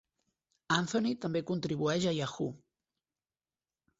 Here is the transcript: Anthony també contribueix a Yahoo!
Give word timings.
Anthony 0.77 1.09
també 1.25 1.41
contribueix 1.51 2.09
a 2.11 2.13
Yahoo! 2.19 2.49